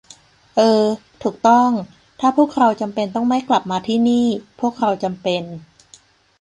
[0.55, 0.85] เออ
[1.23, 1.69] ถูกต้อง
[2.19, 4.25] ถ้าพวกเราจำเป็นต้องไม่กลับมาที่นี่
[4.59, 5.43] พวกเราจำเป็น